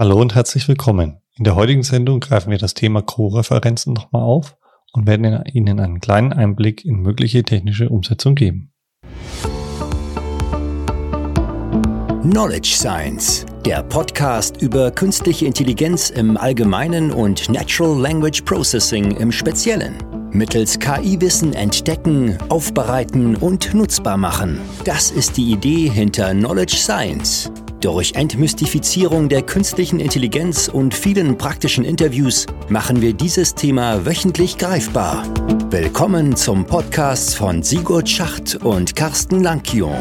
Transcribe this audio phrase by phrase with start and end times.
[0.00, 1.20] Hallo und herzlich willkommen.
[1.36, 4.56] In der heutigen Sendung greifen wir das Thema Co-Referenzen nochmal auf
[4.94, 8.72] und werden Ihnen einen kleinen Einblick in mögliche technische Umsetzung geben.
[12.22, 19.98] Knowledge Science, der Podcast über künstliche Intelligenz im Allgemeinen und Natural Language Processing im Speziellen.
[20.32, 24.62] Mittels KI-Wissen entdecken, aufbereiten und nutzbar machen.
[24.84, 27.52] Das ist die Idee hinter Knowledge Science.
[27.80, 35.24] Durch Entmystifizierung der künstlichen Intelligenz und vielen praktischen Interviews machen wir dieses Thema wöchentlich greifbar.
[35.70, 39.94] Willkommen zum Podcast von Sigurd Schacht und Carsten Lankion.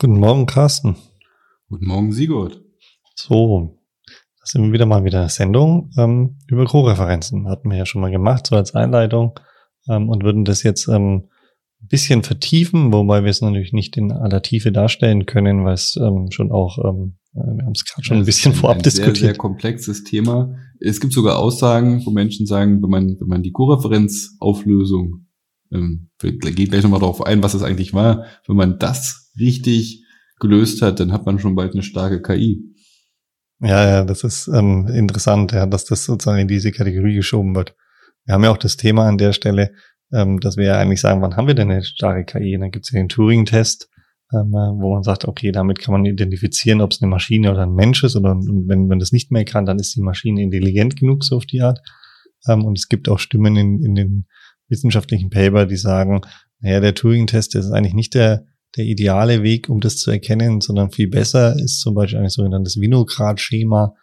[0.00, 0.96] Guten Morgen, Carsten.
[1.68, 2.64] Guten Morgen, Sigurd.
[3.14, 3.78] So,
[4.40, 7.48] das sind wir wieder mal wieder eine Sendung ähm, über Co-Referenzen.
[7.48, 9.38] Hatten wir ja schon mal gemacht, so als Einleitung.
[9.88, 11.28] Ähm, und würden das jetzt ähm,
[11.88, 16.28] bisschen vertiefen, wobei wir es natürlich nicht in aller Tiefe darstellen können, weil es ähm,
[16.30, 19.16] schon auch, ähm, äh, wir haben es gerade schon ein bisschen ein, vorab ein diskutiert.
[19.16, 20.56] Sehr, sehr komplexes Thema.
[20.80, 25.26] Es gibt sogar Aussagen, wo Menschen sagen, wenn man, wenn man die Koreferenzauflösung,
[25.72, 30.04] ähm, geht gleich nochmal darauf ein, was das eigentlich war, wenn man das richtig
[30.40, 32.62] gelöst hat, dann hat man schon bald eine starke KI.
[33.60, 37.74] Ja, ja, das ist ähm, interessant, ja, dass das sozusagen in diese Kategorie geschoben wird.
[38.24, 39.72] Wir haben ja auch das Thema an der Stelle,
[40.14, 42.54] ähm, dass wir ja eigentlich sagen, wann haben wir denn eine starke KI?
[42.54, 43.88] Und dann gibt es ja den Turing-Test,
[44.32, 47.62] ähm, äh, wo man sagt, okay, damit kann man identifizieren, ob es eine Maschine oder
[47.62, 48.16] ein Mensch ist.
[48.16, 51.36] Oder und wenn man das nicht mehr kann, dann ist die Maschine intelligent genug, so
[51.36, 51.80] auf die Art.
[52.48, 54.26] Ähm, und es gibt auch Stimmen in, in den
[54.68, 56.20] wissenschaftlichen Paper, die sagen,
[56.60, 60.90] naja, der Turing-Test ist eigentlich nicht der, der ideale Weg, um das zu erkennen, sondern
[60.90, 63.94] viel besser ist zum Beispiel ein sogenanntes Vinograd-Schema,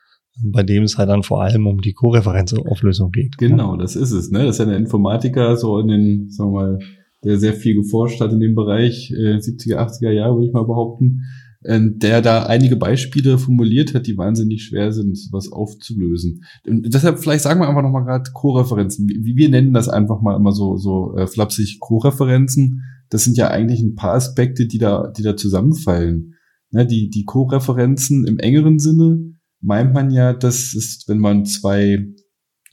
[0.44, 3.38] bei dem es halt dann vor allem um die Koreferenzauflösung geht.
[3.38, 4.32] Genau, das ist es.
[4.32, 4.46] Ne?
[4.46, 6.80] Das ist ja der Informatiker so in den, sagen wir mal,
[7.24, 10.66] der sehr viel geforscht hat in dem Bereich, äh, 70er, 80er Jahre, würde ich mal
[10.66, 11.22] behaupten,
[11.64, 16.44] äh, der da einige Beispiele formuliert hat, die wahnsinnig schwer sind, was aufzulösen.
[16.68, 19.08] Und deshalb vielleicht sagen wir einfach nochmal gerade Co-Referenzen.
[19.08, 22.82] Wie wir nennen das einfach mal immer so, so äh, flapsig Co-Referenzen.
[23.10, 26.34] Das sind ja eigentlich ein paar Aspekte, die da, die da zusammenfallen.
[26.72, 26.88] Ne?
[26.88, 29.31] Die, die Co-Referenzen im engeren Sinne
[29.62, 32.08] meint man ja, das ist, wenn man zwei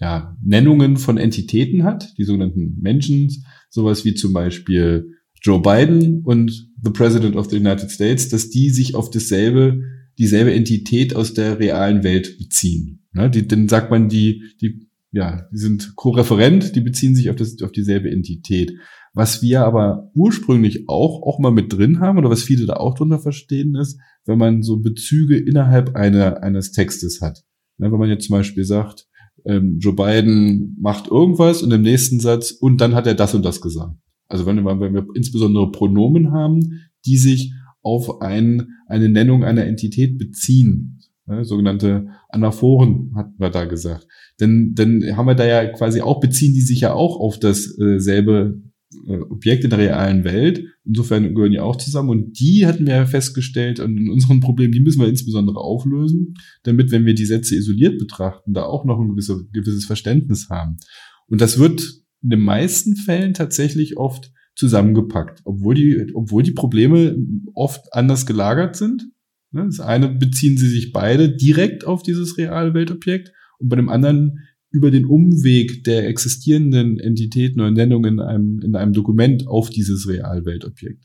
[0.00, 3.30] ja, Nennungen von Entitäten hat, die sogenannten Menschen,
[3.68, 5.12] sowas wie zum Beispiel
[5.42, 9.80] Joe Biden und the President of the United States, dass die sich auf dasselbe,
[10.18, 13.06] dieselbe Entität aus der realen Welt beziehen.
[13.12, 17.36] Ne, die, dann sagt man, die, die, ja, die sind ko-referent, die beziehen sich auf,
[17.36, 18.72] das, auf dieselbe Entität.
[19.14, 22.94] Was wir aber ursprünglich auch, auch mal mit drin haben oder was viele da auch
[22.94, 27.44] drunter verstehen ist, wenn man so Bezüge innerhalb einer, eines Textes hat.
[27.78, 29.06] Ja, wenn man jetzt zum Beispiel sagt,
[29.46, 33.42] ähm, Joe Biden macht irgendwas und im nächsten Satz und dann hat er das und
[33.42, 33.96] das gesagt.
[34.28, 39.64] Also wenn wir, wenn wir insbesondere Pronomen haben, die sich auf ein, eine Nennung einer
[39.64, 44.06] Entität beziehen, ja, sogenannte Anaphoren hatten wir da gesagt.
[44.40, 48.60] Denn dann haben wir da ja quasi auch, beziehen die sich ja auch auf dasselbe
[49.06, 50.64] äh, Objekte der realen Welt.
[50.84, 52.10] Insofern gehören die auch zusammen.
[52.10, 56.34] Und die hatten wir ja festgestellt, und in unseren Problemen, die müssen wir insbesondere auflösen,
[56.62, 60.78] damit, wenn wir die Sätze isoliert betrachten, da auch noch ein gewisse, gewisses Verständnis haben.
[61.26, 61.82] Und das wird
[62.22, 67.16] in den meisten Fällen tatsächlich oft zusammengepackt, obwohl die, obwohl die Probleme
[67.54, 69.08] oft anders gelagert sind.
[69.50, 73.88] Ne, das eine beziehen sie sich beide direkt auf dieses reale Weltobjekt und bei dem
[73.88, 79.70] anderen über den Umweg der existierenden Entitäten oder Nennungen in einem, in einem Dokument auf
[79.70, 81.04] dieses Realweltobjekt.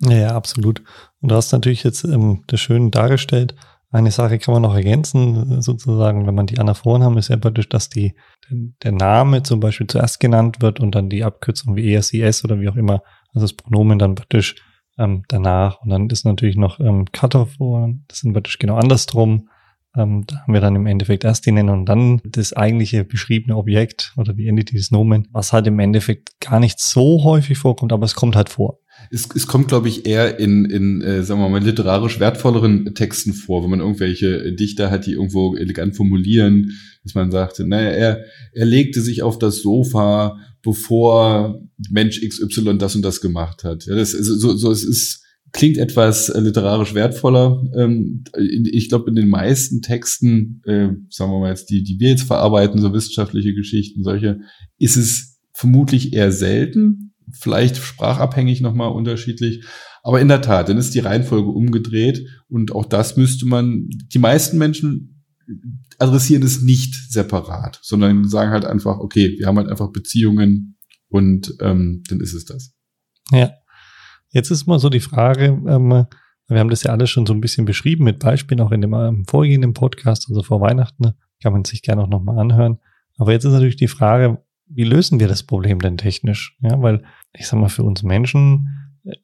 [0.00, 0.82] Ja, ja, absolut.
[1.20, 3.54] Und du hast natürlich jetzt ähm, das schön dargestellt.
[3.90, 7.68] Eine Sache kann man noch ergänzen, sozusagen, wenn man die Anaphoren haben, ist ja praktisch,
[7.68, 8.14] dass die,
[8.50, 12.70] der Name zum Beispiel zuerst genannt wird und dann die Abkürzung wie ESIS oder wie
[12.70, 13.02] auch immer,
[13.34, 14.56] also das Pronomen dann praktisch
[14.98, 15.82] ähm, danach.
[15.82, 17.56] Und dann ist natürlich noch ähm, Cutoff,
[18.08, 19.50] das sind praktisch genau andersrum.
[19.94, 23.56] Ähm, da haben wir dann im Endeffekt erst die Nennung und dann das eigentliche beschriebene
[23.56, 27.92] Objekt oder die Entity des Nomen, was halt im Endeffekt gar nicht so häufig vorkommt,
[27.92, 28.78] aber es kommt halt vor.
[29.10, 33.34] Es, es kommt, glaube ich, eher in, in äh, sagen wir mal, literarisch wertvolleren Texten
[33.34, 36.72] vor, wenn man irgendwelche Dichter hat, die irgendwo elegant formulieren,
[37.02, 41.60] dass man sagt, naja, er, er legte sich auf das Sofa, bevor
[41.90, 43.86] Mensch XY das und das gemacht hat.
[43.86, 45.21] Ja, das ist so, so es ist
[45.52, 47.62] klingt etwas äh, literarisch wertvoller.
[47.76, 52.10] Ähm, ich glaube, in den meisten Texten, äh, sagen wir mal jetzt, die, die wir
[52.10, 54.40] jetzt verarbeiten, so wissenschaftliche Geschichten, solche,
[54.78, 59.64] ist es vermutlich eher selten, vielleicht sprachabhängig nochmal unterschiedlich.
[60.02, 64.18] Aber in der Tat, dann ist die Reihenfolge umgedreht und auch das müsste man, die
[64.18, 65.24] meisten Menschen
[65.98, 70.76] adressieren es nicht separat, sondern sagen halt einfach, okay, wir haben halt einfach Beziehungen
[71.08, 72.72] und ähm, dann ist es das.
[73.30, 73.52] Ja,
[74.32, 76.06] Jetzt ist mal so die Frage, ähm,
[76.48, 78.94] wir haben das ja alles schon so ein bisschen beschrieben mit Beispielen auch in dem
[78.94, 81.12] ähm, vorgehenden Podcast, also vor Weihnachten,
[81.42, 82.78] kann man sich gerne auch nochmal anhören.
[83.18, 86.56] Aber jetzt ist natürlich die Frage, wie lösen wir das Problem denn technisch?
[86.60, 87.02] Ja, weil
[87.34, 88.68] ich sag mal, für uns Menschen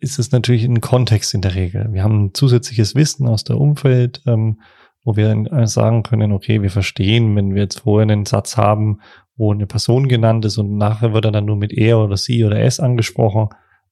[0.00, 1.88] ist es natürlich ein Kontext in der Regel.
[1.92, 4.60] Wir haben ein zusätzliches Wissen aus der Umwelt, ähm,
[5.04, 9.00] wo wir äh, sagen können, okay, wir verstehen, wenn wir jetzt vorher einen Satz haben,
[9.36, 12.44] wo eine Person genannt ist und nachher wird er dann nur mit er oder sie
[12.44, 13.48] oder es angesprochen,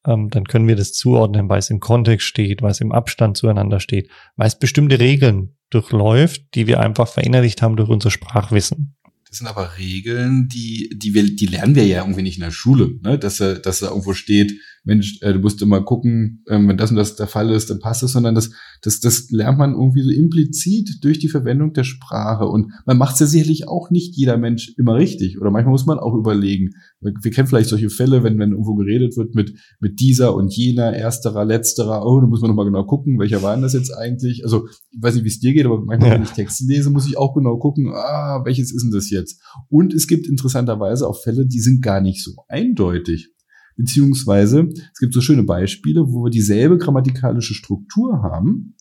[0.07, 3.37] ähm, dann können wir das zuordnen, weil es im Kontext steht, weil es im Abstand
[3.37, 8.97] zueinander steht, weil es bestimmte Regeln durchläuft, die wir einfach verinnerlicht haben durch unser Sprachwissen.
[9.29, 12.53] Das sind aber Regeln, die, die wir, die lernen wir ja irgendwie nicht in der
[12.53, 13.19] Schule, ne?
[13.19, 14.53] dass, dass da irgendwo steht,
[14.87, 17.81] Mensch, äh, du musst immer gucken, ähm, wenn das und das der Fall ist, dann
[17.81, 18.51] passt es, sondern das,
[18.83, 22.47] das, das lernt man irgendwie so implizit durch die Verwendung der Sprache.
[22.47, 25.41] Und man macht es ja sicherlich auch nicht jeder Mensch immer richtig.
[25.41, 26.71] Oder manchmal muss man auch überlegen.
[27.01, 30.93] Wir kennen vielleicht solche Fälle, wenn, wenn irgendwo geredet wird mit, mit dieser und jener,
[30.95, 34.45] ersterer, letzterer, oh, da muss man nochmal genau gucken, welcher war denn das jetzt eigentlich?
[34.45, 36.15] Also, ich weiß nicht, wie es dir geht, aber manchmal, ja.
[36.15, 39.43] wenn ich Texte lese, muss ich auch genau gucken, ah, welches ist denn das jetzt?
[39.69, 43.33] Und es gibt interessanterweise auch Fälle, die sind gar nicht so eindeutig.
[43.77, 48.75] Beziehungsweise es gibt so schöne Beispiele, wo wir dieselbe grammatikalische Struktur haben,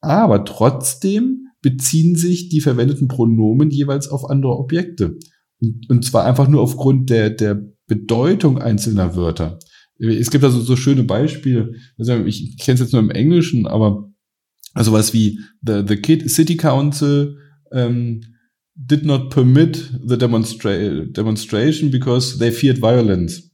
[0.00, 5.18] aber trotzdem beziehen sich die verwendeten Pronomen jeweils auf andere Objekte.
[5.60, 9.58] Und, und zwar einfach nur aufgrund der, der Bedeutung einzelner Wörter.
[9.98, 11.74] Es gibt also so schöne Beispiele.
[11.98, 14.10] Also ich kenne es jetzt nur im Englischen, aber
[14.72, 17.36] also was wie the, the Kid City Council
[17.70, 18.20] um,
[18.74, 23.49] did not permit the demonstra demonstration because they feared violence.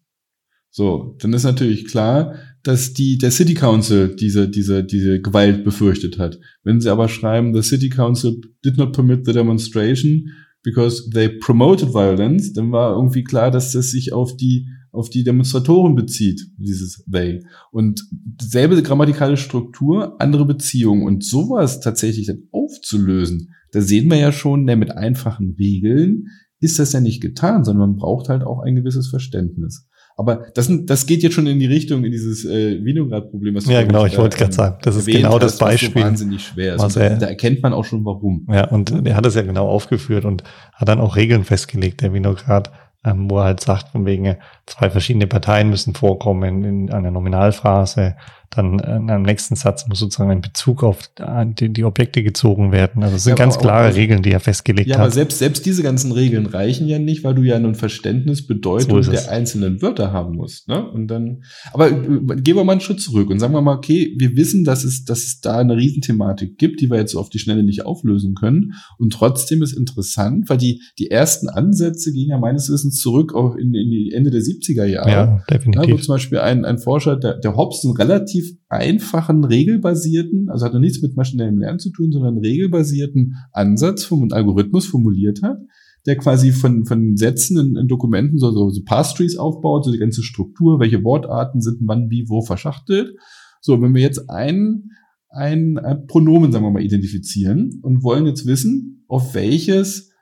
[0.77, 6.19] So, dann ist natürlich klar, dass die, der City Council diese, diese, diese Gewalt befürchtet
[6.19, 6.39] hat.
[6.65, 10.27] Wenn sie aber schreiben, the City Council did not permit the demonstration
[10.63, 15.25] because they promoted violence, dann war irgendwie klar, dass das sich auf die, auf die
[15.25, 17.43] Demonstratoren bezieht, dieses they.
[17.73, 18.07] Und
[18.39, 24.67] selbe grammatikalische Struktur, andere Beziehungen und sowas tatsächlich dann aufzulösen, da sehen wir ja schon,
[24.67, 26.27] der mit einfachen Regeln
[26.61, 29.86] ist das ja nicht getan, sondern man braucht halt auch ein gewisses Verständnis.
[30.19, 33.55] Aber das, das geht jetzt schon in die Richtung, in dieses äh, Vinograd-Problem.
[33.55, 36.03] was Ja, genau, ich wollte gerade sagen, das ist genau das Beispiel.
[36.03, 36.97] So wahnsinnig schwer ist.
[36.97, 38.47] Er, da erkennt man auch schon warum.
[38.51, 40.43] Ja, und er hat es ja genau aufgeführt und
[40.73, 42.73] hat dann auch Regeln festgelegt, der Vinograd,
[43.05, 48.17] ähm, wo er halt sagt, von wegen zwei verschiedene Parteien müssen vorkommen in einer Nominalphrase,
[48.51, 51.11] dann äh, am nächsten Satz muss sozusagen ein Bezug auf
[51.59, 53.03] die, die Objekte gezogen werden.
[53.03, 55.01] Also es sind ja, ganz klare auch, Regeln, die er festgelegt ja, hat.
[55.01, 58.47] Ja, aber selbst, selbst diese ganzen Regeln reichen ja nicht, weil du ja ein Verständnis,
[58.47, 60.69] Bedeutung so der einzelnen Wörter haben musst.
[60.69, 60.89] Ne?
[60.91, 64.15] Und dann, aber äh, gehen wir mal einen Schritt zurück und sagen wir mal, okay,
[64.19, 67.31] wir wissen, dass es, dass es da eine Riesenthematik gibt, die wir jetzt so auf
[67.31, 68.75] die Schnelle nicht auflösen können.
[68.99, 73.55] Und trotzdem ist interessant, weil die, die ersten Ansätze gehen ja meines Wissens zurück auch
[73.57, 75.11] in, in die Ende der 70er Jahre.
[75.11, 75.87] Ja, definitiv.
[75.87, 80.67] Da wo zum Beispiel ein, ein Forscher, der, der Hobson relativ relativ einfachen, regelbasierten, also
[80.67, 85.59] hat noch nichts mit maschinellem Lernen zu tun, sondern regelbasierten Ansatz vom Algorithmus formuliert hat,
[86.07, 89.99] der quasi von, von Sätzen in, in Dokumenten so, so, so Pass-Trees aufbaut, so die
[89.99, 93.17] ganze Struktur, welche Wortarten sind wann, wie, wo verschachtelt.
[93.61, 94.91] So, wenn wir jetzt ein,
[95.31, 100.13] ein, ein Pronomen, sagen wir mal, identifizieren und wollen jetzt wissen, auf welches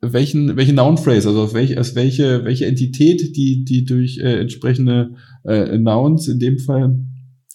[0.00, 5.14] welchen, welche Noun Phrase, also auf welche, welche, welche Entität, die, die durch äh, entsprechende
[5.44, 7.04] äh, Nouns in dem Fall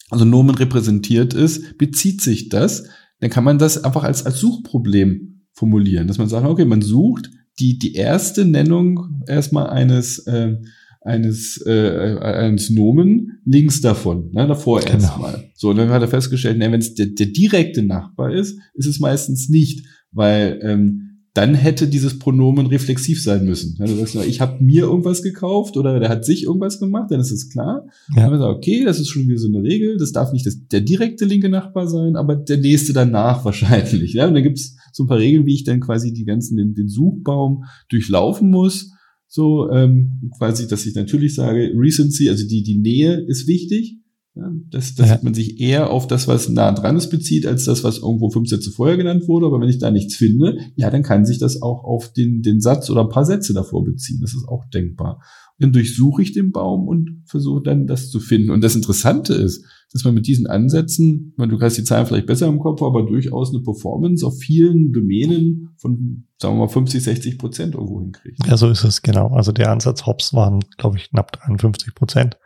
[0.09, 2.85] also Nomen repräsentiert ist, bezieht sich das,
[3.19, 7.29] dann kann man das einfach als, als Suchproblem formulieren, dass man sagt, okay, man sucht
[7.59, 10.57] die, die erste Nennung erstmal eines, äh,
[11.01, 14.93] eines, äh, eines Nomen links davon, ne, davor genau.
[14.93, 15.49] erstmal.
[15.55, 18.87] So, und dann hat er festgestellt, ne, wenn es der, der direkte Nachbar ist, ist
[18.87, 23.75] es meistens nicht, weil ähm, dann hätte dieses Pronomen reflexiv sein müssen.
[23.79, 27.19] Also sagst du, ich habe mir irgendwas gekauft oder der hat sich irgendwas gemacht, dann
[27.19, 27.87] ist es klar.
[28.15, 28.29] Ja.
[28.29, 30.81] Dann sagt, okay, das ist schon wieder so eine Regel, das darf nicht das, der
[30.81, 34.13] direkte linke Nachbar sein, aber der nächste danach wahrscheinlich.
[34.13, 34.27] Ja?
[34.27, 36.87] Und dann gibt's so ein paar Regeln, wie ich dann quasi die ganzen, den, den
[36.87, 38.91] Suchbaum durchlaufen muss.
[39.27, 43.97] So ähm, quasi, dass ich natürlich sage, Recency, also die, die Nähe ist wichtig.
[44.35, 45.19] Ja, dass, dass ja.
[45.21, 48.49] man sich eher auf das, was nah dran ist, bezieht, als das, was irgendwo fünf
[48.49, 49.45] Sätze vorher genannt wurde.
[49.45, 52.59] Aber wenn ich da nichts finde, ja, dann kann sich das auch auf den, den
[52.59, 54.19] Satz oder ein paar Sätze davor beziehen.
[54.21, 55.21] Das ist auch denkbar.
[55.59, 58.49] dann durchsuche ich den Baum und versuche dann das zu finden.
[58.49, 59.63] Und das Interessante ist,
[59.93, 63.05] dass man mit diesen Ansätzen, man, du hast die Zahlen vielleicht besser im Kopf, aber
[63.05, 68.39] durchaus eine Performance auf vielen Domänen von, sagen wir mal, 50, 60 Prozent irgendwo hinkriegt.
[68.47, 69.27] Ja, so ist es genau.
[69.27, 72.37] Also der Ansatz Hobbs waren, glaube ich, knapp 53 Prozent.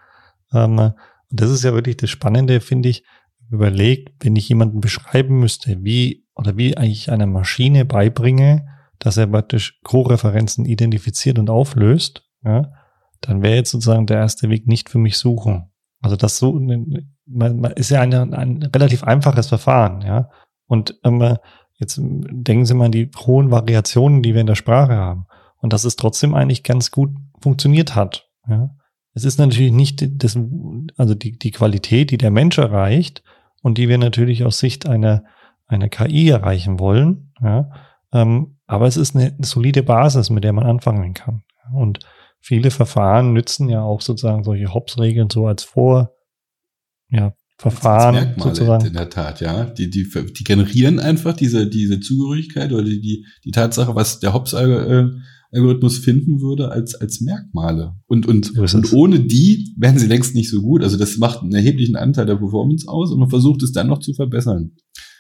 [0.51, 0.91] Ähm,
[1.29, 3.03] und das ist ja wirklich das Spannende, finde ich,
[3.50, 8.67] überlegt, wenn ich jemanden beschreiben müsste, wie oder wie eigentlich einer Maschine beibringe,
[9.00, 12.72] dass er praktisch Co-Referenzen identifiziert und auflöst, ja,
[13.22, 15.72] dann wäre jetzt sozusagen der erste Weg nicht für mich suchen.
[16.01, 16.53] Also das so
[17.27, 20.29] man, man ist ja eine, ein relativ einfaches Verfahren, ja.
[20.67, 21.38] Und ähm,
[21.79, 25.25] jetzt denken Sie mal an die hohen Variationen, die wir in der Sprache haben.
[25.60, 28.29] Und dass es trotzdem eigentlich ganz gut funktioniert hat.
[28.48, 28.69] Ja.
[29.17, 30.38] Es ist natürlich nicht das,
[30.95, 33.24] also die, die Qualität, die der Mensch erreicht
[33.63, 35.24] und die wir natürlich aus Sicht einer,
[35.65, 37.33] einer KI erreichen wollen.
[37.41, 37.71] Ja.
[38.13, 41.41] Ähm, aber es ist eine solide Basis, mit der man anfangen kann.
[41.74, 41.97] Und
[42.41, 46.12] viele Verfahren nützen ja auch sozusagen solche Hops-Regeln so als Vor,
[47.09, 48.86] ja, Verfahren Merkmale sozusagen.
[48.86, 49.63] In der Tat, ja.
[49.63, 54.36] Die, die, die generieren einfach diese, diese Zugehörigkeit oder die, die, die Tatsache, was der
[55.51, 57.96] Hobbes-Algorithmus finden würde, als, als Merkmale.
[58.08, 60.84] Und, und, und ohne die wären sie längst nicht so gut.
[60.84, 64.00] Also das macht einen erheblichen Anteil der Performance aus und man versucht es dann noch
[64.00, 64.72] zu verbessern.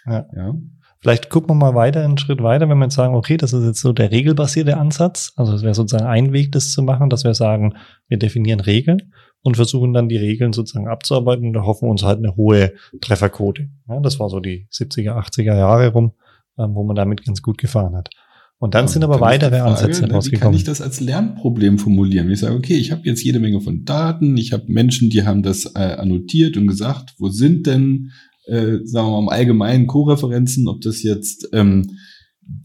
[0.05, 0.25] Ja.
[0.35, 0.53] ja.
[0.99, 3.63] Vielleicht gucken wir mal weiter, einen Schritt weiter, wenn wir jetzt sagen, okay, das ist
[3.63, 5.31] jetzt so der regelbasierte Ansatz.
[5.35, 7.75] Also das wäre sozusagen ein Weg, das zu machen, dass wir sagen,
[8.07, 12.35] wir definieren Regeln und versuchen dann die Regeln sozusagen abzuarbeiten und erhoffen uns halt eine
[12.35, 13.69] hohe Trefferquote.
[13.87, 16.13] Ja, das war so die 70er, 80er Jahre rum,
[16.57, 18.09] ähm, wo man damit ganz gut gefahren hat.
[18.59, 20.31] Und dann ja, sind aber weitere Ansätze rausgekommen.
[20.31, 22.29] Wie kann ich das als Lernproblem formulieren?
[22.31, 25.43] Ich sage, okay, ich habe jetzt jede Menge von Daten, ich habe Menschen, die haben
[25.43, 28.11] das äh, annotiert und gesagt, wo sind denn,
[28.45, 31.97] äh, sagen wir mal, im Allgemeinen Co-Referenzen, ob das jetzt ähm,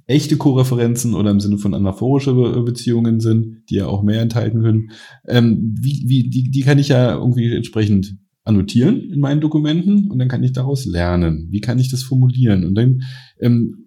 [0.07, 4.91] echte Koreferenzen oder im Sinne von anaphorische Beziehungen sind, die ja auch mehr enthalten können,
[5.29, 10.19] ähm, wie, wie, die, die kann ich ja irgendwie entsprechend annotieren in meinen Dokumenten und
[10.19, 11.49] dann kann ich daraus lernen.
[11.51, 12.65] Wie kann ich das formulieren?
[12.65, 13.03] Und dann
[13.41, 13.82] ähm,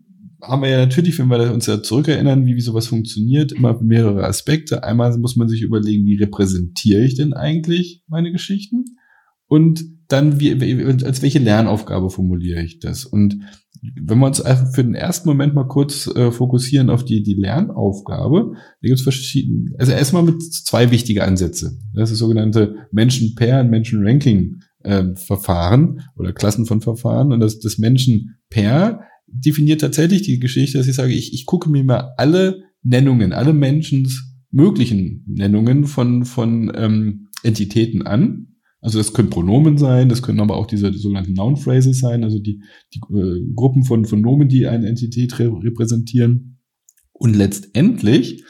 [0.47, 4.25] haben wir ja natürlich, wenn wir uns ja zurückerinnern, wie, wie sowas funktioniert, immer mehrere
[4.25, 4.83] Aspekte.
[4.83, 8.85] Einmal muss man sich überlegen, wie repräsentiere ich denn eigentlich meine Geschichten?
[9.47, 10.53] Und dann, wie,
[11.03, 13.05] als welche Lernaufgabe formuliere ich das?
[13.05, 13.39] Und
[14.01, 14.41] wenn wir uns
[14.73, 19.03] für den ersten Moment mal kurz äh, fokussieren auf die, die Lernaufgabe, da gibt es
[19.03, 21.77] verschiedene, also erstmal mit zwei wichtige Ansätze.
[21.93, 27.31] Das ist das sogenannte Menschen-Pair- und Menschen-Ranking-Verfahren ähm, oder Klassen von Verfahren.
[27.31, 31.84] Und das, das Menschen-Pair definiert tatsächlich die Geschichte, dass ich sage, ich, ich gucke mir
[31.84, 38.55] mal alle Nennungen, alle Menschens möglichen Nennungen von, von ähm, Entitäten an
[38.86, 42.38] also das können Pronomen sein, das können aber auch diese sogenannten Noun Phrases sein, also
[42.38, 42.62] die,
[42.94, 46.60] die äh, Gruppen von, von Nomen, die eine Entität re repräsentieren.
[47.12, 48.44] Und letztendlich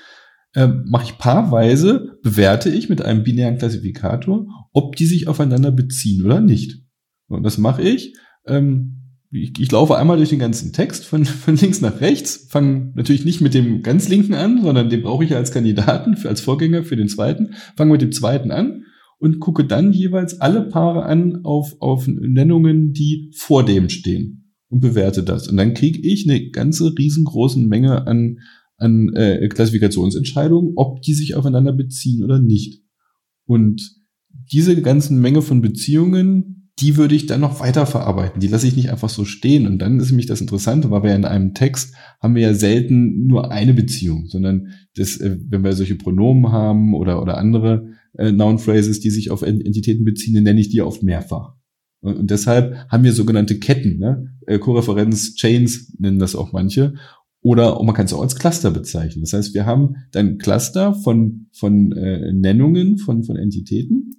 [0.53, 6.25] äh, mache ich paarweise, bewerte ich mit einem binären Klassifikator, ob die sich aufeinander beziehen
[6.25, 6.81] oder nicht.
[7.27, 8.13] Und das mache ich.
[8.45, 8.94] Ähm,
[9.35, 13.25] ich, ich laufe einmal durch den ganzen Text von, von links nach rechts, fange natürlich
[13.25, 16.83] nicht mit dem ganz linken an, sondern den brauche ich als Kandidaten, für, als Vorgänger
[16.83, 18.85] für den zweiten, fange mit dem zweiten an
[19.19, 24.81] und gucke dann jeweils alle Paare an auf, auf Nennungen, die vor dem stehen und
[24.81, 25.47] bewerte das.
[25.47, 28.39] Und dann kriege ich eine ganze riesengroße Menge an,
[28.77, 32.81] an äh, Klassifikationsentscheidungen, ob die sich aufeinander beziehen oder nicht.
[33.45, 33.81] Und
[34.51, 38.41] diese ganzen Menge von Beziehungen, die würde ich dann noch weiter verarbeiten.
[38.41, 39.65] Die lasse ich nicht einfach so stehen.
[39.65, 43.27] Und dann ist nämlich das Interessante, weil wir in einem Text haben wir ja selten
[43.27, 48.31] nur eine Beziehung, sondern das, äh, wenn wir solche Pronomen haben oder, oder andere äh,
[48.31, 51.53] Noun Phrases, die sich auf Entitäten beziehen, nenne ich die oft mehrfach.
[52.01, 54.33] Und, und deshalb haben wir sogenannte Ketten, ne?
[54.45, 54.59] Äh,
[55.35, 56.93] Chains nennen das auch manche.
[57.41, 59.21] Oder man kann es auch als Cluster bezeichnen.
[59.21, 64.15] Das heißt, wir haben dann Cluster von, von äh, Nennungen von, von Entitäten,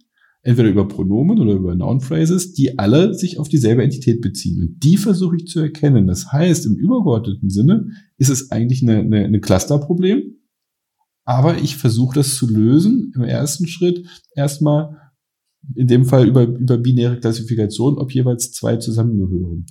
[0.47, 4.62] entweder über Pronomen oder über Noun Phrases, die alle sich auf dieselbe Entität beziehen.
[4.62, 6.07] Und die versuche ich zu erkennen.
[6.07, 10.23] Das heißt, im übergeordneten Sinne ist es eigentlich eine, eine, eine Clusterproblem.
[11.25, 14.97] Aber ich versuche das zu lösen im ersten Schritt erstmal
[15.75, 19.67] in dem Fall über, über binäre Klassifikation, ob jeweils zwei zusammengehören.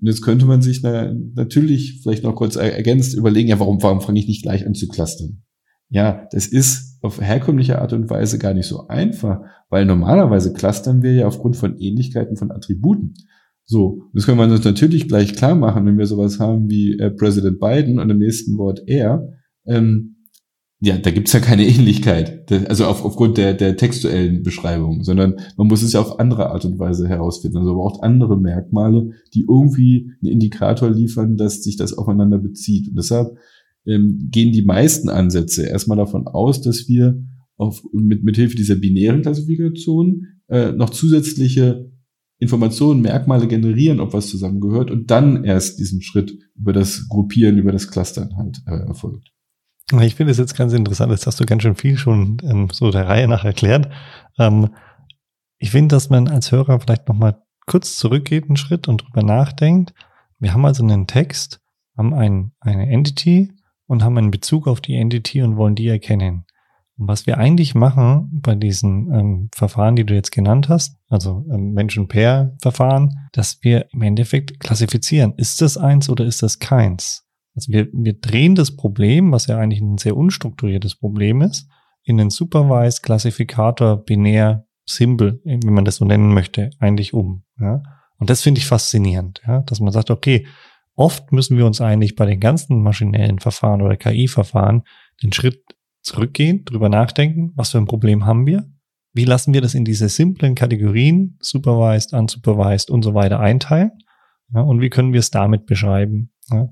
[0.00, 4.00] Und jetzt könnte man sich na, natürlich vielleicht noch kurz ergänzt überlegen, ja, warum, warum
[4.00, 5.44] fange ich nicht gleich an zu clustern?
[5.88, 11.02] Ja, das ist auf herkömmliche Art und Weise gar nicht so einfach, weil normalerweise clustern
[11.02, 13.14] wir ja aufgrund von Ähnlichkeiten von Attributen.
[13.64, 17.10] So, das können wir uns natürlich gleich klar machen, wenn wir sowas haben wie äh,
[17.10, 19.28] President Biden und im nächsten Wort er.
[19.66, 20.16] Ähm,
[20.78, 25.68] ja, da gibt's ja keine Ähnlichkeit, also auf, aufgrund der, der textuellen Beschreibung, sondern man
[25.68, 27.56] muss es ja auf andere Art und Weise herausfinden.
[27.56, 32.88] Also man braucht andere Merkmale, die irgendwie einen Indikator liefern, dass sich das aufeinander bezieht.
[32.88, 33.36] Und deshalb
[33.86, 37.22] ähm, gehen die meisten Ansätze erstmal davon aus, dass wir
[37.56, 41.90] auf, mit, mit Hilfe dieser binären Klassifikation äh, noch zusätzliche
[42.38, 47.72] Informationen, Merkmale generieren, ob was zusammengehört und dann erst diesen Schritt über das Gruppieren, über
[47.72, 49.30] das Clustern halt äh, erfolgt.
[50.02, 52.90] Ich finde es jetzt ganz interessant, jetzt hast du ganz schön viel schon ähm, so
[52.90, 53.88] der Reihe nach erklärt.
[54.38, 54.68] Ähm,
[55.58, 59.94] ich finde, dass man als Hörer vielleicht nochmal kurz zurückgeht einen Schritt und drüber nachdenkt.
[60.38, 61.60] Wir haben also einen Text,
[61.96, 63.55] haben ein, eine Entity
[63.86, 66.44] und haben einen Bezug auf die Entity und wollen die erkennen.
[66.98, 71.44] Und was wir eigentlich machen bei diesen ähm, Verfahren, die du jetzt genannt hast, also
[71.52, 77.24] ähm, Menschen-Pair-Verfahren, dass wir im Endeffekt klassifizieren, ist das eins oder ist das keins?
[77.54, 81.68] Also wir, wir drehen das Problem, was ja eigentlich ein sehr unstrukturiertes Problem ist,
[82.02, 87.42] in den Supervised Klassifikator binär Symbol, wenn man das so nennen möchte, eigentlich um.
[87.60, 87.82] Ja?
[88.18, 89.62] Und das finde ich faszinierend, ja?
[89.62, 90.46] dass man sagt, okay,
[90.96, 94.82] oft müssen wir uns eigentlich bei den ganzen maschinellen Verfahren oder KI-Verfahren
[95.22, 95.62] den Schritt
[96.02, 98.68] zurückgehen, drüber nachdenken, was für ein Problem haben wir,
[99.12, 103.92] wie lassen wir das in diese simplen Kategorien, supervised, unsupervised und so weiter einteilen
[104.54, 106.30] ja, und wie können wir es damit beschreiben.
[106.50, 106.68] Ja.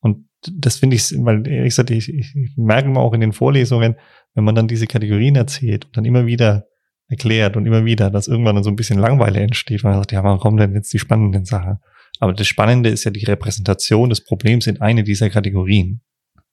[0.00, 3.96] Und das finde ich, weil ehrlich gesagt, ich, ich, merke mal auch in den Vorlesungen,
[4.34, 6.66] wenn man dann diese Kategorien erzählt und dann immer wieder
[7.08, 10.12] erklärt und immer wieder, dass irgendwann dann so ein bisschen Langweile entsteht, weil man sagt,
[10.12, 11.78] ja, warum kommen denn jetzt die spannenden Sachen?
[12.18, 16.00] Aber das Spannende ist ja die Repräsentation des Problems in eine dieser Kategorien.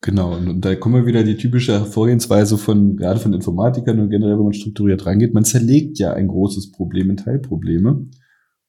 [0.02, 4.10] Genau, und, und da kommen wir wieder die typische Vorgehensweise von, gerade von Informatikern und
[4.10, 5.34] generell, wenn man strukturiert rangeht.
[5.34, 8.08] Man zerlegt ja ein großes Problem in Teilprobleme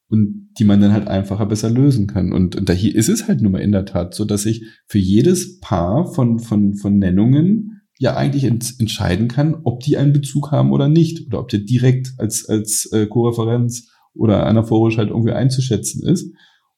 [0.08, 2.32] und die man dann halt einfacher besser lösen kann.
[2.32, 4.64] Und, und da hier ist es halt nun mal in der Tat so, dass ich
[4.86, 10.12] für jedes Paar von, von, von Nennungen ja eigentlich ent, entscheiden kann, ob die einen
[10.12, 11.26] Bezug haben oder nicht.
[11.26, 16.32] Oder ob der direkt als, als äh, Koreferenz oder anaphorisch halt irgendwie einzuschätzen ist.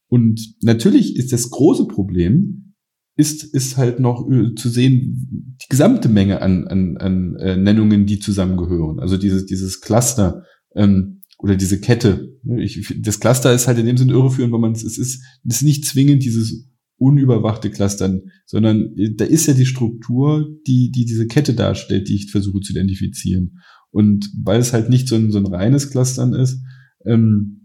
[0.09, 2.75] Und natürlich ist das große Problem,
[3.17, 8.07] ist, ist halt noch äh, zu sehen, die gesamte Menge an, an, an äh, Nennungen,
[8.07, 9.00] die zusammengehören.
[9.00, 12.33] Also dieses, dieses Cluster ähm, oder diese Kette.
[12.59, 15.62] Ich, das Cluster ist halt in dem Sinne irreführend, weil man es ist, es ist
[15.62, 21.27] nicht zwingend dieses unüberwachte Clustern, sondern äh, da ist ja die Struktur, die, die diese
[21.27, 23.59] Kette darstellt, die ich versuche zu identifizieren.
[23.91, 26.61] Und weil es halt nicht so ein, so ein reines Clustern ist,
[27.05, 27.58] ähm,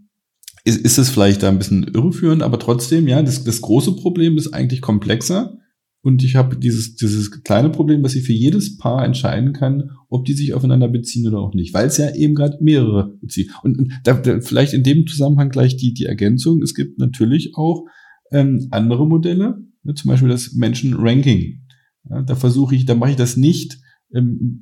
[0.64, 4.36] ist, ist es vielleicht da ein bisschen irreführend, aber trotzdem, ja, das, das große Problem
[4.36, 5.58] ist eigentlich komplexer.
[6.02, 10.26] Und ich habe dieses, dieses kleine Problem, dass ich für jedes Paar entscheiden kann, ob
[10.26, 13.50] die sich aufeinander beziehen oder auch nicht, weil es ja eben gerade mehrere beziehen.
[13.62, 16.62] Und da, da vielleicht in dem Zusammenhang gleich die, die Ergänzung.
[16.62, 17.86] Es gibt natürlich auch
[18.32, 21.62] ähm, andere Modelle, ne, zum Beispiel das Menschen-Ranking.
[22.10, 23.78] Ja, da versuche ich, da mache ich das nicht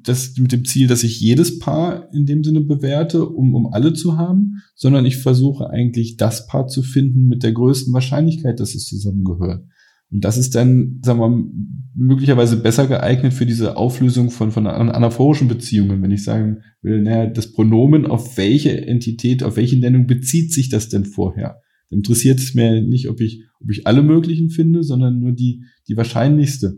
[0.02, 3.92] das mit dem Ziel, dass ich jedes Paar in dem Sinne bewerte, um, um alle
[3.92, 8.74] zu haben, sondern ich versuche eigentlich das Paar zu finden mit der größten Wahrscheinlichkeit, dass
[8.74, 9.66] es zusammengehört.
[10.10, 11.44] Und das ist dann, sagen wir mal,
[11.94, 16.02] möglicherweise besser geeignet für diese Auflösung von, von anaphorischen Beziehungen.
[16.02, 20.68] Wenn ich sagen will, naja, das Pronomen, auf welche Entität, auf welche Nennung bezieht sich
[20.68, 21.60] das denn vorher?
[21.90, 25.96] Interessiert es mir nicht, ob ich, ob ich alle möglichen finde, sondern nur die, die
[25.96, 26.76] wahrscheinlichste.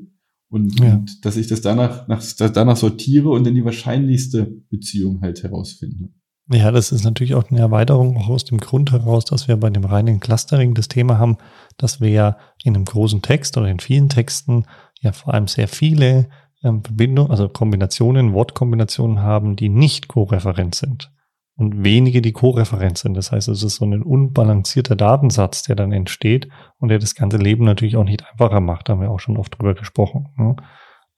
[0.54, 0.94] Und, ja.
[0.94, 6.10] und dass ich das danach, nach, danach sortiere und dann die wahrscheinlichste Beziehung halt herausfinde.
[6.52, 9.70] Ja, das ist natürlich auch eine Erweiterung auch aus dem Grund heraus, dass wir bei
[9.70, 11.38] dem reinen Clustering das Thema haben,
[11.76, 14.64] dass wir ja in einem großen Text oder in vielen Texten
[15.00, 16.28] ja vor allem sehr viele
[16.62, 21.10] ähm, Verbindungen, also Kombinationen, Wortkombinationen haben, die nicht koreferent sind
[21.56, 23.14] und wenige, die Koreferenz sind.
[23.14, 27.36] Das heißt, es ist so ein unbalancierter Datensatz, der dann entsteht und der das ganze
[27.36, 28.88] Leben natürlich auch nicht einfacher macht.
[28.88, 30.28] Da haben wir auch schon oft drüber gesprochen.
[30.36, 30.56] Ne?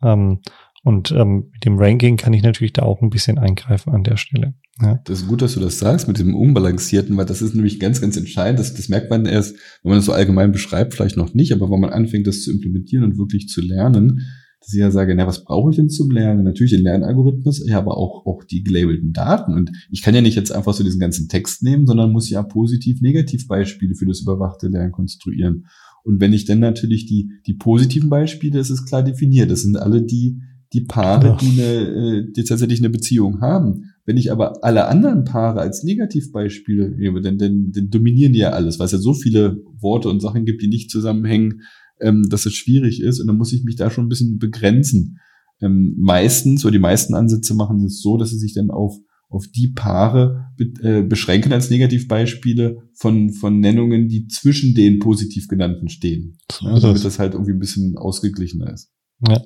[0.03, 0.41] Ähm,
[0.85, 4.17] und ähm, mit dem Ranking kann ich natürlich da auch ein bisschen eingreifen an der
[4.17, 4.55] Stelle.
[4.81, 5.01] Ja.
[5.05, 8.01] Das ist gut, dass du das sagst mit dem Unbalancierten, weil das ist nämlich ganz,
[8.01, 8.61] ganz entscheidend.
[8.61, 11.71] Das, das merkt man erst, wenn man das so allgemein beschreibt, vielleicht noch nicht, aber
[11.71, 14.21] wenn man anfängt, das zu implementieren und wirklich zu lernen,
[14.61, 16.45] dass ich ja sage, na, was brauche ich denn zum Lernen?
[16.45, 19.55] Natürlich den Lernalgorithmus, ja, aber auch, auch die gelabelten Daten.
[19.55, 22.43] Und ich kann ja nicht jetzt einfach so diesen ganzen Text nehmen, sondern muss ja
[22.43, 25.67] positiv-negativ-Beispiele für das überwachte Lernen konstruieren.
[26.05, 29.51] Und wenn ich dann natürlich die, die positiven Beispiele, das ist klar definiert.
[29.51, 30.41] Das sind alle die,
[30.73, 33.93] die Paare, die, eine, die tatsächlich eine Beziehung haben.
[34.05, 38.51] Wenn ich aber alle anderen Paare als Negativbeispiele nehme, dann, dann, dann dominieren die ja
[38.51, 41.63] alles, weil es ja so viele Worte und Sachen gibt, die nicht zusammenhängen,
[42.01, 45.19] ähm, dass es schwierig ist und dann muss ich mich da schon ein bisschen begrenzen.
[45.61, 48.97] Ähm, meistens, oder die meisten Ansätze machen es so, dass sie sich dann auf,
[49.29, 55.89] auf die Paare äh, beschränken als Negativbeispiele von, von Nennungen, die zwischen den positiv genannten
[55.89, 56.39] stehen.
[56.53, 58.91] So ja, damit das halt irgendwie ein bisschen ausgeglichener ist.
[59.27, 59.41] Ja.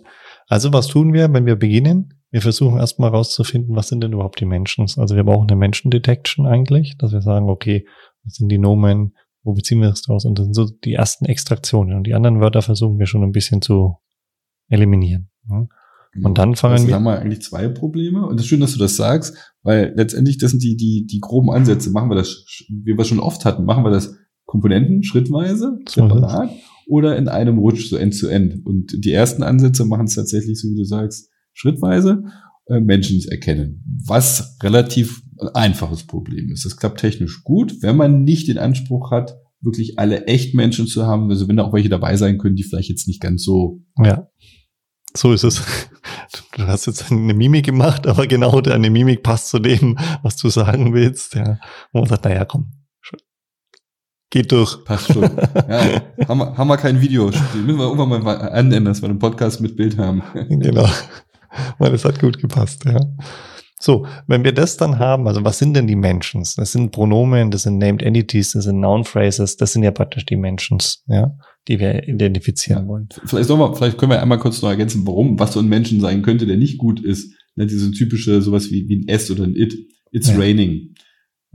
[0.48, 2.14] Also was tun wir, wenn wir beginnen?
[2.32, 4.86] Wir versuchen erstmal rauszufinden, was sind denn überhaupt die Menschen?
[4.96, 7.86] Also wir brauchen eine Menschen-Detection eigentlich, dass wir sagen, okay,
[8.24, 10.24] was sind die Nomen, wo beziehen wir das draus?
[10.24, 11.96] Und das sind so die ersten Extraktionen.
[11.96, 13.96] Und die anderen Wörter versuchen wir schon ein bisschen zu
[14.68, 15.30] eliminieren.
[15.48, 15.66] Ja?
[16.12, 16.28] Genau.
[16.28, 16.94] Und dann fangen also wir.
[16.94, 18.26] haben wir eigentlich zwei Probleme.
[18.26, 21.20] Und es ist schön, dass du das sagst, weil letztendlich, das sind die, die, die
[21.20, 21.90] groben Ansätze.
[21.90, 26.50] Machen wir das, wie wir schon oft hatten, machen wir das Komponenten schrittweise, separat,
[26.88, 28.66] oder in einem Rutsch, so end zu end.
[28.66, 32.24] Und die ersten Ansätze machen es tatsächlich, so wie du sagst, schrittweise.
[32.66, 35.22] Äh, Menschen erkennen, was relativ
[35.54, 36.64] einfaches Problem ist.
[36.64, 41.30] Das klappt technisch gut, wenn man nicht den Anspruch hat, wirklich alle Echtmenschen zu haben,
[41.30, 44.28] also wenn da auch welche dabei sein können, die vielleicht jetzt nicht ganz so ja.
[45.16, 45.62] So ist es.
[46.56, 50.48] Du hast jetzt eine Mimik gemacht, aber genau deine Mimik passt zu dem, was du
[50.48, 51.34] sagen willst.
[51.34, 51.58] Ja.
[51.92, 52.72] Und man sagt, naja, komm,
[54.30, 54.84] geht durch.
[54.84, 55.22] Passt schon.
[55.22, 57.26] Ja, haben, wir, haben wir kein Video.
[57.26, 60.22] Müssen wir irgendwann mal annehmen, dass wir einen Podcast mit Bild haben.
[60.48, 60.88] Genau.
[61.78, 63.00] Weil es hat gut gepasst, ja.
[63.82, 66.54] So, wenn wir das dann haben, also was sind denn die Mentions?
[66.54, 70.26] Das sind Pronomen, das sind Named Entities, das sind Noun Phrases, das sind ja praktisch
[70.26, 71.34] die Mentions, ja,
[71.66, 73.08] die wir identifizieren wollen.
[73.24, 76.20] Vielleicht, wir, vielleicht können wir einmal kurz noch ergänzen, warum, was so ein Menschen sein
[76.20, 77.32] könnte, der nicht gut ist.
[77.56, 79.74] Ne, diese typische, sowas wie, wie ein S oder ein It.
[80.12, 80.36] It's ja.
[80.36, 80.94] raining.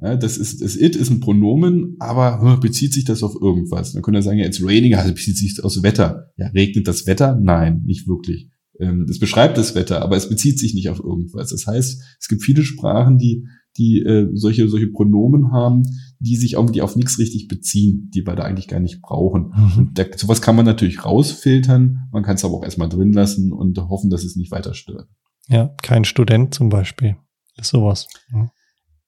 [0.02, 3.94] Ja, das ist, das It ist ein Pronomen, aber bezieht sich das auf irgendwas?
[3.94, 6.32] Dann können wir sagen, ja, it's raining, also bezieht sich aufs Wetter.
[6.38, 7.40] Ja, regnet das Wetter?
[7.40, 8.50] Nein, nicht wirklich.
[8.80, 11.50] Ähm, es beschreibt das Wetter, aber es bezieht sich nicht auf irgendwas.
[11.50, 15.84] Das heißt, es gibt viele Sprachen, die die äh, solche solche Pronomen haben,
[16.20, 19.54] die sich irgendwie auf nichts richtig beziehen, die wir da eigentlich gar nicht brauchen.
[19.56, 19.78] Mhm.
[19.78, 23.52] Und da, sowas kann man natürlich rausfiltern, man kann es aber auch erstmal drin lassen
[23.52, 25.10] und hoffen, dass es nicht weiter stört.
[25.48, 27.18] Ja, kein Student zum Beispiel
[27.58, 28.08] ist sowas.
[28.32, 28.50] Mhm.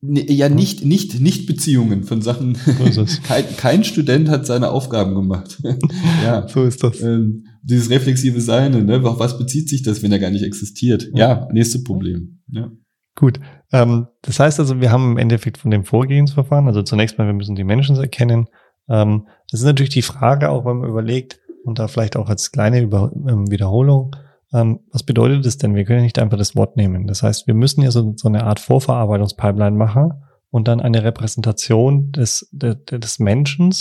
[0.02, 2.56] Ja, nicht, nicht, nicht Beziehungen von Sachen.
[2.92, 5.58] So kein, kein Student hat seine Aufgaben gemacht.
[6.24, 6.48] ja.
[6.48, 7.02] So ist das.
[7.02, 9.02] Ähm, dieses reflexive Sein, ne?
[9.04, 11.10] Auf was bezieht sich das, wenn er gar nicht existiert?
[11.14, 12.40] Ja, nächste Problem.
[12.48, 12.72] Ja.
[13.16, 13.40] Gut.
[13.72, 17.34] Ähm, das heißt also, wir haben im Endeffekt von dem Vorgehensverfahren, also zunächst mal, wir
[17.34, 18.48] müssen die Menschen erkennen.
[18.90, 22.52] Ähm, das ist natürlich die Frage, auch wenn man überlegt, und da vielleicht auch als
[22.54, 24.16] kleine Über ähm, Wiederholung,
[24.54, 25.76] ähm, was bedeutet das denn?
[25.76, 27.06] Wir können ja nicht einfach das Wort nehmen.
[27.08, 30.14] Das heißt, wir müssen ja so, so eine Art Vorverarbeitungspipeline machen
[30.50, 33.74] und dann eine Repräsentation des, des, des Menschen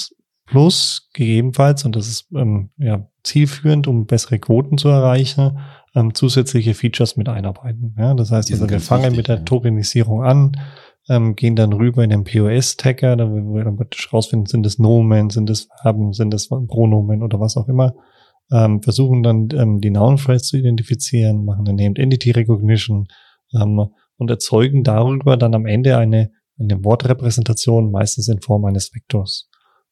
[0.46, 5.58] plus gegebenenfalls, und das ist ähm, ja, zielführend, um bessere Quoten zu erreichen,
[5.94, 7.94] ähm, zusätzliche Features mit einarbeiten.
[7.98, 10.56] Ja, das heißt, also wir fangen wichtig, mit der Tokenisierung an,
[11.08, 15.30] ähm, gehen dann rüber in den POS-Tagger, da wir dann praktisch rausfinden, sind es Nomen,
[15.30, 17.94] sind es Verben, sind es Pronomen oder was auch immer
[18.50, 23.08] ähm, versuchen dann ähm, die Noun Phrase zu identifizieren, machen eine Named Entity Recognition
[23.54, 29.48] ähm, und erzeugen darüber dann am Ende eine, eine Wortrepräsentation, meistens in Form eines Vektors.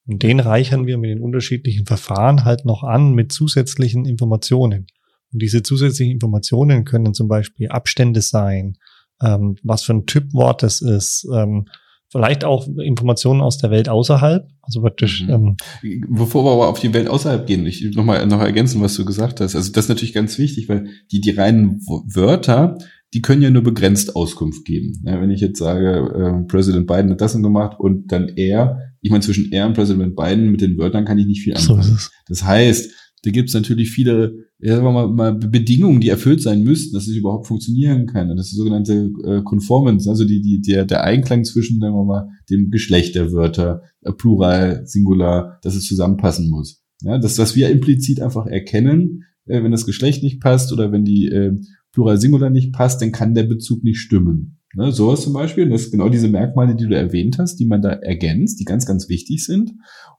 [0.07, 4.87] Und den reichern wir mit den unterschiedlichen Verfahren halt noch an mit zusätzlichen Informationen.
[5.33, 8.77] Und diese zusätzlichen Informationen können zum Beispiel Abstände sein,
[9.23, 11.67] ähm, was für ein Typwort das ist, ähm,
[12.15, 14.47] vielleicht auch Informationen aus der Welt außerhalb.
[14.63, 15.25] Also praktisch.
[15.25, 15.57] Mhm.
[15.83, 19.05] Ähm, Bevor wir aber auf die Welt außerhalb gehen, ich nochmal noch ergänzen, was du
[19.05, 19.57] gesagt hast.
[19.57, 22.79] Also das ist natürlich ganz wichtig, weil die, die reinen Wörter,
[23.15, 25.03] die können ja nur begrenzt Auskunft geben.
[25.05, 28.79] Ja, wenn ich jetzt sage, äh, Präsident Biden hat das und gemacht und dann er,
[29.05, 31.83] ich meine, zwischen er und Präsident Biden mit den Wörtern kann ich nicht viel anfangen.
[31.83, 32.91] So das heißt,
[33.23, 36.95] da gibt es natürlich viele ja, sagen wir mal, mal Bedingungen, die erfüllt sein müssten,
[36.95, 38.35] dass es überhaupt funktionieren kann.
[38.35, 42.05] das ist die sogenannte äh, Conformance, also die, die, der, der Einklang zwischen, sagen wir
[42.05, 46.83] mal, dem Geschlecht der Wörter, äh, Plural, Singular, dass es zusammenpassen muss.
[47.03, 51.05] Ja, das, was wir implizit einfach erkennen, äh, wenn das Geschlecht nicht passt oder wenn
[51.05, 51.53] die äh,
[51.93, 54.57] Plural Singular nicht passt, dann kann der Bezug nicht stimmen.
[54.77, 57.83] Ne, sowas zum Beispiel, das sind genau diese Merkmale, die du erwähnt hast, die man
[57.83, 59.73] da ergänzt, die ganz, ganz wichtig sind.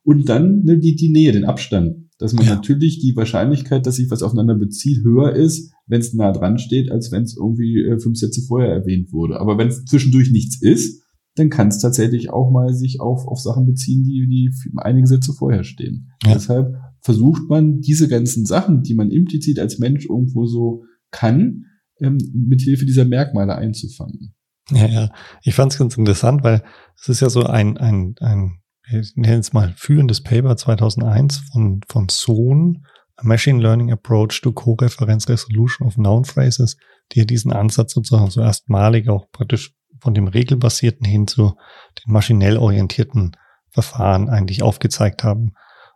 [0.03, 2.55] Und dann ne, die, die Nähe, den Abstand dass man ja.
[2.55, 6.89] natürlich die Wahrscheinlichkeit, dass sich was aufeinander bezieht, höher ist, wenn es nah dran steht,
[6.91, 9.39] als wenn es irgendwie äh, fünf Sätze vorher erwähnt wurde.
[9.39, 11.03] Aber wenn es zwischendurch nichts ist,
[11.35, 15.33] dann kann es tatsächlich auch mal sich auf, auf Sachen beziehen, die, die einige Sätze
[15.33, 16.11] vorher stehen.
[16.23, 16.33] Ja.
[16.33, 21.65] Deshalb versucht man diese ganzen Sachen, die man implizit als Mensch irgendwo so kann,
[21.99, 24.33] ähm, mit Hilfe dieser Merkmale einzufangen.
[24.71, 25.09] Ja, ja.
[25.43, 26.63] Ich fand es ganz interessant, weil
[26.99, 31.81] es ist ja so ein, ein, ein ich nenne es mal führendes Paper 2001 von,
[31.87, 32.85] von Sohn,
[33.17, 36.77] A Machine Learning Approach to Co-Reference Resolution of Noun Phrases,
[37.11, 41.55] die ja diesen Ansatz sozusagen so erstmalig auch praktisch von dem regelbasierten hin zu
[41.99, 43.37] den maschinell orientierten
[43.69, 45.53] Verfahren eigentlich aufgezeigt haben.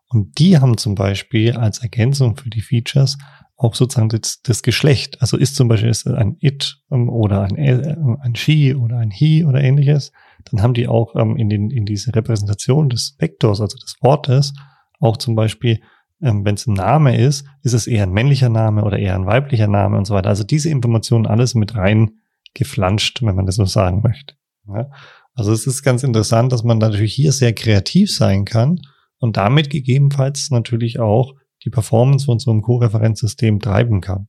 [0.09, 3.17] Und die haben zum Beispiel als Ergänzung für die Features
[3.55, 5.21] auch sozusagen das, das Geschlecht.
[5.21, 9.11] Also ist zum Beispiel ist ein It ähm, oder ein, äh, ein She oder ein
[9.11, 10.11] He oder ähnliches
[10.45, 14.53] dann haben die auch ähm, in, den, in diese Repräsentation des Vektors, also des Wortes,
[14.99, 15.81] auch zum Beispiel,
[16.21, 19.25] ähm, wenn es ein Name ist, ist es eher ein männlicher Name oder eher ein
[19.25, 20.29] weiblicher Name und so weiter.
[20.29, 22.11] Also diese Informationen alles mit rein
[22.53, 24.35] geflanscht, wenn man das so sagen möchte.
[24.67, 24.89] Ja?
[25.33, 28.79] Also es ist ganz interessant, dass man natürlich hier sehr kreativ sein kann
[29.19, 34.27] und damit gegebenenfalls natürlich auch die Performance von so einem Co-Referenzsystem treiben kann.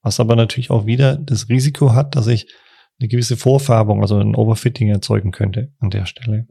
[0.00, 2.52] Was aber natürlich auch wieder das Risiko hat, dass ich
[3.00, 6.46] eine gewisse Vorfärbung, also ein Overfitting erzeugen könnte an der Stelle.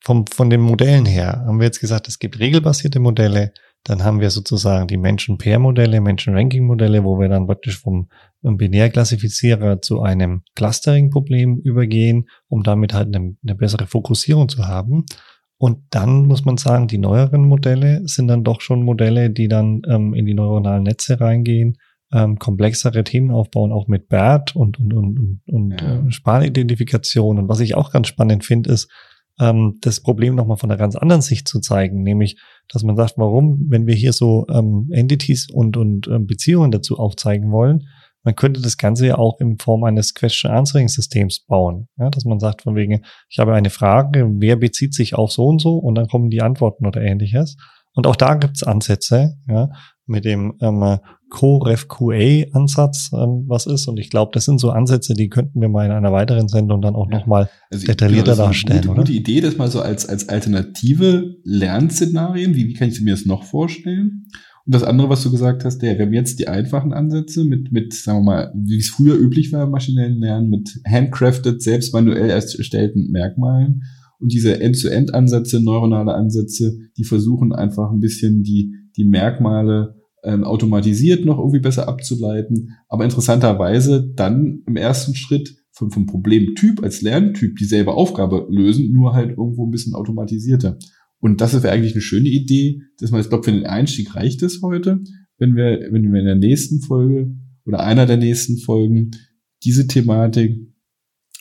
[0.00, 3.52] Vom, von den Modellen her haben wir jetzt gesagt, es gibt regelbasierte Modelle,
[3.84, 8.08] dann haben wir sozusagen die Menschen-Pair-Modelle, Menschen-Ranking-Modelle, wo wir dann praktisch vom
[8.42, 15.04] Binärklassifizierer zu einem Clustering-Problem übergehen, um damit halt eine, eine bessere Fokussierung zu haben.
[15.56, 19.82] Und dann muss man sagen, die neueren Modelle sind dann doch schon Modelle, die dann
[19.88, 21.76] ähm, in die neuronalen Netze reingehen
[22.14, 26.06] ähm, komplexere Themen aufbauen, auch mit BERT und, und, und, und, ja.
[26.06, 27.38] äh, Spanidentifikation.
[27.38, 28.88] Und was ich auch ganz spannend finde, ist,
[29.40, 33.14] ähm, das Problem nochmal von einer ganz anderen Sicht zu zeigen, nämlich, dass man sagt,
[33.16, 37.88] warum, wenn wir hier so ähm, Entities und, und ähm, Beziehungen dazu aufzeigen wollen,
[38.24, 41.88] man könnte das Ganze ja auch in Form eines Question-Answering-Systems bauen.
[41.98, 45.44] Ja, dass man sagt, von wegen, ich habe eine Frage, wer bezieht sich auf so
[45.44, 47.56] und so und dann kommen die Antworten oder ähnliches.
[47.92, 49.68] Und auch da gibt's Ansätze, ja,
[50.06, 50.98] mit dem ähm,
[51.30, 53.86] Co-REF-QA-Ansatz, ähm, was ist.
[53.88, 56.82] Und ich glaube, das sind so Ansätze, die könnten wir mal in einer weiteren Sendung
[56.82, 57.18] dann auch ja.
[57.18, 58.78] nochmal also detaillierter genau, darstellen.
[58.78, 63.00] Eine gute, gute Idee, das mal so als, als alternative Lernszenarien, wie, wie kann ich
[63.00, 64.26] mir das noch vorstellen?
[64.66, 67.70] Und das andere, was du gesagt hast, der, wir haben jetzt die einfachen Ansätze mit,
[67.70, 71.92] mit, sagen wir mal, wie es früher üblich war im maschinellen Lernen, mit handcrafted, selbst
[71.92, 73.82] manuell erstellten Merkmalen.
[74.20, 81.26] Und diese End-to-End-Ansätze, neuronale Ansätze, die versuchen einfach ein bisschen die, die Merkmale ähm, automatisiert
[81.26, 82.70] noch irgendwie besser abzuleiten.
[82.88, 89.12] Aber interessanterweise dann im ersten Schritt vom, vom Problemtyp als Lerntyp dieselbe Aufgabe lösen, nur
[89.12, 90.78] halt irgendwo ein bisschen automatisierter.
[91.24, 94.42] Und das wäre eigentlich eine schöne Idee, dass man, ich glaube, für den Einstieg reicht
[94.42, 95.00] es heute,
[95.38, 97.34] wenn wir, wenn wir in der nächsten Folge
[97.64, 99.12] oder einer der nächsten Folgen
[99.62, 100.54] diese Thematik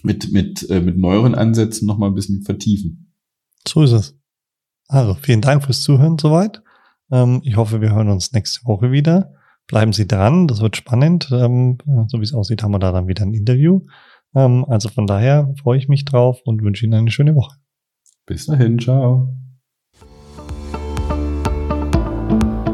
[0.01, 3.13] mit, mit, äh, mit neueren Ansätzen nochmal ein bisschen vertiefen.
[3.67, 4.17] So ist es.
[4.87, 6.63] Also, vielen Dank fürs Zuhören soweit.
[7.11, 9.33] Ähm, ich hoffe, wir hören uns nächste Woche wieder.
[9.67, 11.27] Bleiben Sie dran, das wird spannend.
[11.29, 13.81] Ähm, so wie es aussieht, haben wir da dann wieder ein Interview.
[14.33, 17.57] Ähm, also von daher freue ich mich drauf und wünsche Ihnen eine schöne Woche.
[18.25, 19.42] Bis dahin, ciao.